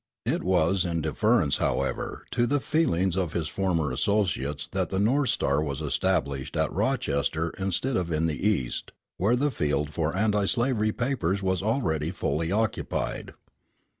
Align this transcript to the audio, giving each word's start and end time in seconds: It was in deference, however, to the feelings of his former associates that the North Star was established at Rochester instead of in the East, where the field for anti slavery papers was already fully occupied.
It 0.25 0.41
was 0.41 0.83
in 0.83 1.01
deference, 1.01 1.57
however, 1.57 2.25
to 2.31 2.47
the 2.47 2.59
feelings 2.59 3.15
of 3.15 3.33
his 3.33 3.47
former 3.47 3.91
associates 3.91 4.67
that 4.71 4.89
the 4.89 4.97
North 4.97 5.29
Star 5.29 5.61
was 5.61 5.79
established 5.79 6.57
at 6.57 6.73
Rochester 6.73 7.51
instead 7.59 7.95
of 7.95 8.11
in 8.11 8.25
the 8.25 8.47
East, 8.47 8.93
where 9.17 9.35
the 9.35 9.51
field 9.51 9.91
for 9.93 10.15
anti 10.17 10.45
slavery 10.45 10.91
papers 10.91 11.43
was 11.43 11.61
already 11.61 12.09
fully 12.09 12.51
occupied. 12.51 13.35